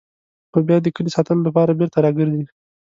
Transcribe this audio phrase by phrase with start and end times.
[0.51, 2.43] خو بیا د کلي ساتلو لپاره بېرته راګرځي.